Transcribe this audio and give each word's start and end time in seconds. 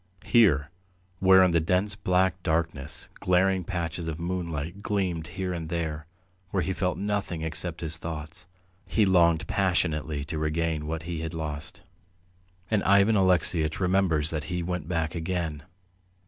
Here, 0.25 0.71
where 1.19 1.43
in 1.43 1.51
the 1.51 1.59
dense 1.59 1.95
black 1.95 2.41
darkness 2.41 3.07
glaring 3.19 3.63
patches 3.63 4.07
of 4.07 4.19
moonlight 4.19 4.81
gleamed 4.81 5.27
here 5.37 5.53
and 5.53 5.69
there, 5.69 6.07
where 6.49 6.63
he 6.63 6.73
felt 6.73 6.97
nothing 6.97 7.43
except 7.43 7.81
his 7.81 7.97
thoughts, 7.97 8.47
he 8.87 9.05
longed 9.05 9.45
passionately 9.45 10.23
to 10.23 10.39
regain 10.39 10.87
what 10.87 11.03
he 11.03 11.19
had 11.21 11.35
lost. 11.35 11.81
And 12.71 12.81
Ivan 12.83 13.15
Alexeyitch 13.15 13.79
remembers 13.79 14.31
that 14.31 14.45
he 14.45 14.63
went 14.63 14.87
back 14.87 15.13
again. 15.13 15.61